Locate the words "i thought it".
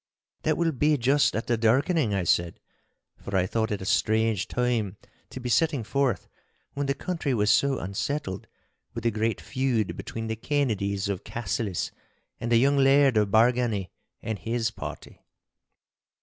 3.37-3.83